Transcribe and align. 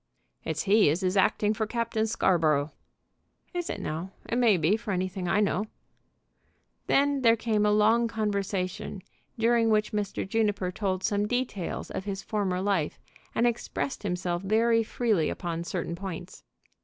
"It's 0.43 0.63
he 0.63 0.89
as 0.89 1.03
is 1.03 1.15
acting 1.15 1.53
for 1.53 1.67
Captain 1.67 2.07
Scarborough." 2.07 2.71
"Is 3.53 3.69
it, 3.69 3.79
now? 3.79 4.09
It 4.27 4.37
may 4.37 4.57
be, 4.57 4.75
for 4.75 4.89
anything 4.89 5.27
I 5.27 5.39
know." 5.41 5.67
Then 6.87 7.21
there 7.21 7.35
came 7.35 7.67
a 7.67 7.71
long 7.71 8.07
conversation, 8.07 9.03
during 9.37 9.69
which 9.69 9.91
Mr. 9.91 10.27
Juniper 10.27 10.71
told 10.71 11.03
some 11.03 11.27
details 11.27 11.91
of 11.91 12.05
his 12.05 12.23
former 12.23 12.61
life, 12.61 12.99
and 13.35 13.45
expressed 13.45 14.01
himself 14.01 14.41
very 14.41 14.81
freely 14.81 15.29
upon 15.29 15.63
certain 15.63 15.95
points. 15.95 16.43